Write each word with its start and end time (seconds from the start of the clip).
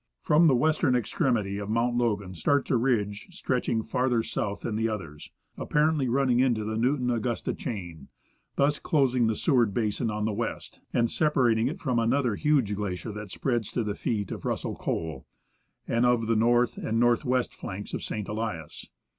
From 0.23 0.47
the 0.47 0.55
western 0.55 0.95
extremity 0.95 1.59
of 1.59 1.69
Mount 1.69 1.95
Logan 1.95 2.33
starts 2.33 2.71
a 2.71 2.75
ridge 2.75 3.27
stretching 3.29 3.83
farther 3.83 4.23
south 4.23 4.61
than 4.61 4.75
the 4.75 4.89
others, 4.89 5.29
apparently 5.59 6.09
running 6.09 6.39
into 6.39 6.63
the 6.63 6.75
Newton 6.75 7.11
Augusta 7.11 7.53
chain, 7.53 8.07
thus 8.55 8.79
closing 8.79 9.27
the 9.27 9.35
Seward 9.35 9.75
basin 9.75 10.09
on 10.09 10.25
the 10.25 10.33
west, 10.33 10.79
and 10.91 11.07
separating 11.07 11.67
it 11.67 11.79
from 11.79 11.99
another 11.99 12.33
huge 12.35 12.73
glacier 12.73 13.11
that 13.11 13.29
spreads 13.29 13.71
to 13.73 13.83
the 13.83 13.93
feet 13.93 14.31
of 14.31 14.43
Russell 14.43 14.75
Col, 14.75 15.27
and 15.87 16.03
of 16.03 16.25
the 16.25 16.35
north 16.35 16.77
and 16.77 16.99
north 16.99 17.23
west 17.23 17.53
flanks 17.53 17.93
of 17.93 18.01
St, 18.03 18.27
Elias. 18.27 18.87